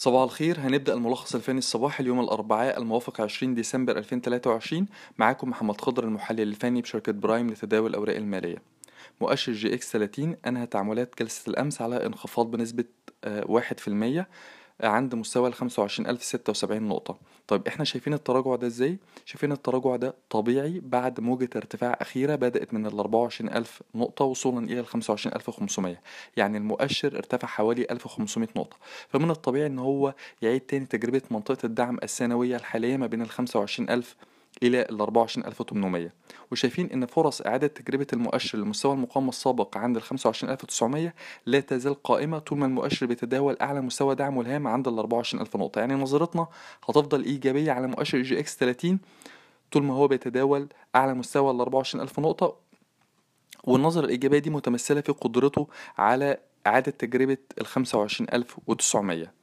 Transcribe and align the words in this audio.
صباح 0.00 0.22
الخير. 0.22 0.60
هنبدأ 0.60 0.94
الملخص 0.94 1.34
الفني 1.34 1.58
الصباحي 1.58 2.02
اليوم 2.02 2.20
الأربعاء 2.20 2.78
الموافق 2.78 3.20
20 3.20 3.54
ديسمبر 3.54 3.98
2023 3.98 4.86
معاكم 5.18 5.50
محمد 5.50 5.80
خضر 5.80 6.04
المحلل 6.04 6.40
الفني 6.40 6.82
بشركة 6.82 7.12
برايم 7.12 7.50
لتداول 7.50 7.90
الأوراق 7.90 8.16
المالية. 8.16 8.62
مؤشر 9.20 9.52
EGX 9.52 9.92
30 9.92 10.36
أنهى 10.46 10.66
تعاملات 10.66 11.14
جلسة 11.18 11.50
الأمس 11.50 11.82
على 11.82 12.06
انخفاض 12.06 12.50
بنسبة 12.50 12.84
آه، 13.24 13.44
واحد 13.46 13.80
في 13.80 13.88
المية. 13.88 14.28
عند 14.80 15.14
مستوى 15.14 15.48
ال 15.48 15.54
25076 15.54 16.82
نقطة. 16.82 17.18
طيب 17.48 17.66
إحنا 17.68 17.84
شايفين 17.84 18.14
التراجع 18.14 18.56
ده 18.56 18.66
إزاي؟ 18.66 18.98
شايفين 19.24 19.52
التراجع 19.52 19.96
ده 19.96 20.14
طبيعي 20.30 20.80
بعد 20.84 21.20
موجة 21.20 21.48
ارتفاع 21.56 21.96
أخيرة 22.00 22.34
بدأت 22.34 22.74
من 22.74 22.86
ال 22.86 22.98
24000 23.00 23.82
نقطة 23.94 24.24
وصولا 24.24 24.66
إلى 24.66 24.80
ال 24.80 24.86
25500 24.86 25.96
يعني 26.36 26.58
المؤشر 26.58 27.16
ارتفع 27.16 27.48
حوالي 27.48 27.86
1500 27.90 28.48
نقطة. 28.56 28.76
فمن 29.08 29.30
الطبيعي 29.30 29.66
إن 29.66 29.78
هو 29.78 30.14
يعيد 30.42 30.60
تاني 30.60 30.86
تجربة 30.86 31.22
منطقة 31.30 31.66
الدعم 31.66 31.98
الثانوية 32.02 32.56
الحالية 32.56 32.96
ما 32.96 33.06
بين 33.06 33.22
ال 33.22 33.30
25000 33.30 34.16
إلى 34.62 34.82
ال 34.82 35.00
24800 35.00 36.12
وشايفين 36.50 36.90
إن 36.90 37.06
فرص 37.06 37.40
إعادة 37.40 37.66
تجربة 37.66 38.06
المؤشر 38.12 38.58
لمستوى 38.58 38.92
المقاومة 38.92 39.28
السابق 39.28 39.76
عند 39.76 39.96
ال 39.96 40.02
25900 40.02 41.14
لا 41.46 41.60
تزال 41.60 42.02
قائمة 42.02 42.38
طول 42.38 42.58
ما 42.58 42.66
المؤشر 42.66 43.06
بيتداول 43.06 43.56
أعلى 43.60 43.80
مستوى 43.80 44.14
دعمه 44.14 44.36
الهام 44.36 44.66
عند 44.66 44.88
ال 44.88 44.98
24000 44.98 45.56
نقطة. 45.56 45.78
يعني 45.78 45.94
نظرتنا 45.94 46.46
هتفضل 46.88 47.24
إيجابية 47.24 47.72
على 47.72 47.86
مؤشر 47.86 48.22
EGX 48.22 48.56
30 48.56 48.98
طول 49.72 49.82
ما 49.82 49.94
هو 49.94 50.08
بيتداول 50.08 50.68
أعلى 50.96 51.14
مستوى 51.14 51.50
ال 51.50 51.60
24000 51.60 52.18
نقطة. 52.20 52.56
والنظرة 53.64 54.04
الإيجابية 54.04 54.38
دي 54.38 54.50
متمثلة 54.50 55.00
في 55.00 55.12
قدرته 55.12 55.68
على 55.98 56.38
إعادة 56.66 56.90
تجربة 56.90 57.38
ال 57.60 57.66
25900 57.66 59.37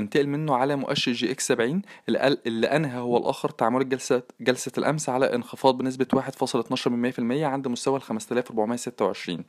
ننتقل 0.00 0.28
منه 0.28 0.54
على 0.54 0.76
مؤشر 0.76 1.12
EGX 1.12 1.46
70 1.48 1.82
اللي, 2.08 2.66
أنهى 2.66 2.98
هو 2.98 3.16
الآخر 3.16 3.50
تعاملات 3.50 3.86
جلسه 3.86 4.22
جلسة 4.40 4.72
الأمس 4.78 5.08
على 5.08 5.34
انخفاض 5.34 5.78
بنسبة 5.78 6.06
1.12% 6.14 7.44
عند 7.44 7.68
مستوى 7.68 7.96
ال 7.96 8.02
5426 8.02 9.44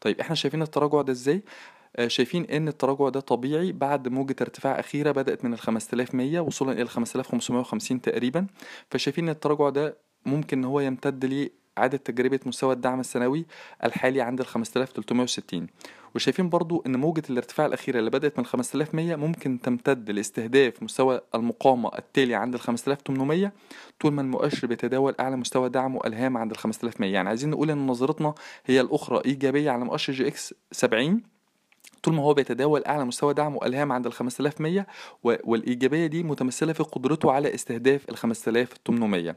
طيب 0.00 0.20
إحنا 0.20 0.34
شايفين 0.34 0.62
التراجع 0.62 1.02
ده 1.02 1.12
إزاي؟ 1.12 1.42
آه، 1.96 2.08
شايفين 2.08 2.44
إن 2.44 2.68
التراجع 2.68 3.08
ده 3.08 3.20
طبيعي 3.20 3.72
بعد 3.72 4.08
موجة 4.08 4.36
ارتفاع 4.40 4.80
أخيرة 4.80 5.10
بدأت 5.10 5.44
من 5.44 5.52
ال 5.52 5.58
5100 5.58 6.40
وصولا 6.40 6.72
إلى 6.72 6.86
5550 6.86 8.00
تقريبا. 8.00 8.46
فشايفين 8.90 9.24
إن 9.24 9.30
التراجع 9.30 9.68
ده 9.68 9.96
ممكن 10.26 10.58
إن 10.58 10.64
هو 10.64 10.80
يمتد 10.80 11.24
لإعادة 11.76 11.96
تجربة 11.98 12.40
مستوى 12.46 12.74
الدعم 12.74 13.00
الثانوي 13.00 13.46
الحالي 13.84 14.20
عند 14.20 14.40
ال 14.40 14.46
5360 14.46 15.66
وشايفين 16.14 16.48
برضو 16.48 16.82
إن 16.86 16.96
موجة 16.96 17.22
الارتفاع 17.30 17.66
الأخيرة 17.66 17.98
اللي 17.98 18.10
بدأت 18.10 18.38
من 18.38 18.46
5100 18.46 19.16
ممكن 19.16 19.60
تمتد 19.60 20.10
لاستهداف 20.10 20.82
مستوى 20.82 21.20
المقاومة 21.34 21.90
التالي 21.98 22.34
عند 22.34 22.54
ال 22.54 22.60
5800 22.60 23.52
طول 24.00 24.12
ما 24.12 24.22
المؤشر 24.22 24.66
بيتداول 24.66 25.14
أعلى 25.20 25.36
مستوى 25.36 25.68
دعمه 25.68 25.96
الهام 25.96 26.36
عند 26.36 26.50
ال 26.50 26.56
5100 26.56 27.12
يعني 27.12 27.28
عايزين 27.28 27.50
نقول 27.50 27.70
إن 27.70 27.86
نظرتنا 27.86 28.34
هي 28.66 28.80
الأخرى 28.80 29.22
إيجابية 29.24 29.70
على 29.70 29.84
مؤشر 29.84 30.12
EGX 30.12 30.54
70 30.72 31.35
طول 32.02 32.14
ما 32.14 32.22
هو 32.22 32.34
بيتداول 32.34 32.84
أعلى 32.84 33.04
مستوى 33.04 33.34
دعمه 33.34 33.56
الهام 33.56 33.92
عند 33.92 34.06
ال 34.06 34.12
5100 34.12 34.86
والإيجابية 35.22 36.06
دي 36.06 36.22
متمثلة 36.22 36.72
في 36.72 36.82
قدرته 36.82 37.32
على 37.32 37.54
استهداف 37.54 38.08
ال 38.08 38.16
5800 38.16 39.36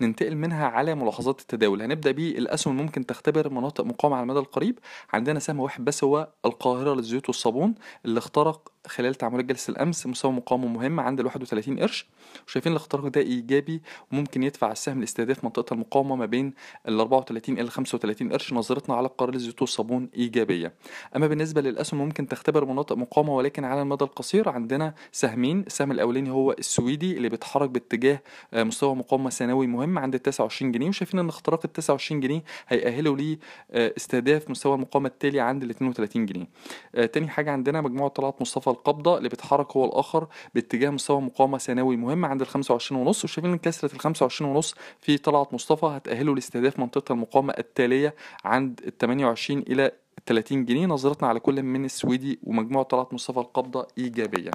ننتقل 0.00 0.36
منها 0.36 0.66
على 0.66 0.94
ملاحظات 0.94 1.40
التداول. 1.40 1.82
هنبدأ 1.82 2.10
بالاسهم 2.10 2.76
ممكن 2.76 3.06
تختبر 3.06 3.50
مناطق 3.50 3.84
مقاومة 3.84 4.16
على 4.16 4.22
المدى 4.22 4.38
القريب. 4.38 4.78
عندنا 5.12 5.38
سهم 5.40 5.60
واحد 5.60 5.84
بس 5.84 6.04
هو 6.04 6.28
القاهرة 6.44 6.94
للزيوت 6.94 7.28
والصابون 7.28 7.74
اللي 8.04 8.18
اخترق 8.18 8.72
خلال 8.86 9.14
تعاملات 9.14 9.44
جلسة 9.44 9.70
الأمس 9.70 10.06
مستوى 10.06 10.32
مقاومة 10.32 10.68
مهم 10.68 11.00
عند 11.00 11.20
ال 11.20 11.26
31 11.26 11.78
قرش. 11.78 12.06
وشايفين 12.46 12.72
الاختراق 12.72 13.06
ده 13.06 13.20
إيجابي 13.20 13.82
وممكن 14.12 14.42
يدفع 14.42 14.72
السهم 14.72 15.00
لاستهداف 15.00 15.44
منطقة 15.44 15.74
المقاومة 15.74 16.16
ما 16.16 16.26
بين 16.26 16.54
ال 16.88 17.00
34 17.00 17.58
إلى 17.58 17.70
35 17.70 18.32
قرش. 18.32 18.52
نظرتنا 18.52 18.94
على 18.94 19.08
قرار 19.08 19.34
الزيوت 19.34 19.60
والصابون 19.62 20.08
إيجابية. 20.16 20.74
أما 21.16 21.26
بالنسبة 21.26 21.60
للأسهم 21.60 22.00
ممكن 22.00 22.28
تختبر 22.28 22.64
مناطق 22.64 22.96
مقاومة 22.96 23.34
ولكن 23.36 23.64
على 23.64 23.82
المدى 23.82 24.04
القصير. 24.04 24.48
عندنا 24.48 24.94
سهمين. 25.12 25.60
السهم 25.66 25.92
الأولاني 25.92 26.30
هو 26.30 26.52
السويدي 26.52 27.16
اللي 27.16 27.28
بيتحرك 27.28 27.70
باتجاه 27.70 28.22
آه، 28.54 28.62
مستوى 28.62 28.94
مقاومة 28.94 29.30
سنوي 29.30 29.66
مهم 29.66 29.98
عند 29.98 30.14
ال 30.14 30.22
29 30.22 30.72
جنيه. 30.72 30.88
وشايفين 30.88 31.20
إن 31.20 31.28
اختراق 31.28 31.60
ال 31.64 31.72
29 31.72 32.20
جنيه 32.20 32.44
هيأهله 32.68 33.38
لاستهداف 33.70 34.50
مستوى 34.50 34.74
المقاومة 34.74 35.08
التالي 35.08 35.40
عند 35.40 35.62
ال 35.62 35.70
32 35.70 36.26
جنيه. 36.26 36.48
آه، 36.94 37.06
تاني 37.06 37.28
حاجة 37.28 37.50
عندنا 37.50 37.80
مجموعة 37.80 38.08
طلعت 38.08 38.40
مصطفى 38.40 38.73
القبضة 38.74 39.18
اللي 39.18 39.28
بيتحرك 39.28 39.76
هو 39.76 39.84
الآخر 39.84 40.26
باتجاه 40.54 40.90
مستوى 40.90 41.20
مقاومة 41.20 41.58
ثانوي. 41.58 41.96
مهم 41.96 42.24
عند 42.24 42.40
ال 42.40 42.46
25 42.46 43.00
ونص 43.00 43.24
وشايفين 43.24 43.52
إن 43.52 43.58
كسرة 43.58 43.94
ال 43.94 44.00
25 44.00 44.50
ونص 44.50 44.74
في 45.00 45.18
طلعت 45.18 45.54
مصطفى 45.54 45.86
هتأهله 45.86 46.34
لاستهداف 46.34 46.78
منطقة 46.78 47.12
المقاومة 47.12 47.54
التالية 47.58 48.14
عند 48.44 48.80
ال 48.86 48.98
28 48.98 49.58
إلى 49.68 49.90
30 50.26 50.64
جنيه. 50.64 50.86
نظرتنا 50.86 51.28
على 51.28 51.40
كل 51.40 51.62
من 51.62 51.84
السويدي 51.84 52.38
ومجموعة 52.42 52.84
طلعت 52.84 53.14
مصطفى 53.14 53.38
القبضة 53.40 53.86
إيجابية. 53.98 54.50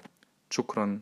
شكرا. 0.49 1.01